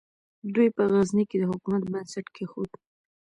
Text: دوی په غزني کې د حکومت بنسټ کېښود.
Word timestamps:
دوی 0.53 0.67
په 0.75 0.83
غزني 0.91 1.23
کې 1.29 1.37
د 1.39 1.43
حکومت 1.51 1.83
بنسټ 1.93 2.25
کېښود. 2.35 2.71